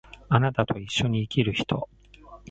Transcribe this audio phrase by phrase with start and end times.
[0.31, 1.87] 貴方と一緒に生きる人